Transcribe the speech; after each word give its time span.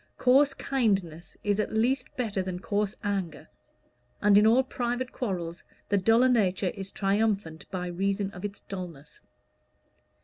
Coarse 0.17 0.55
kindness 0.55 1.37
is 1.43 1.59
at 1.59 1.73
least 1.75 2.07
better 2.17 2.41
than 2.41 2.57
coarse 2.57 2.95
anger; 3.03 3.47
and 4.19 4.35
in 4.35 4.47
all 4.47 4.63
private 4.63 5.11
quarrels 5.11 5.63
the 5.89 5.97
duller 5.99 6.27
nature 6.27 6.71
is 6.73 6.91
triumphant 6.91 7.69
by 7.69 7.85
reason 7.85 8.31
of 8.31 8.43
its 8.43 8.61
dullness. 8.61 9.21